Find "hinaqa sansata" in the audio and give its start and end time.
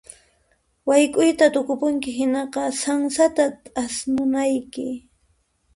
2.17-3.43